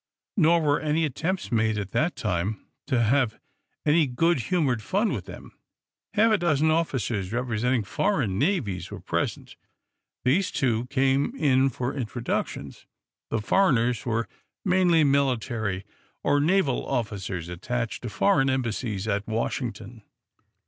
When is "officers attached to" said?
16.87-18.09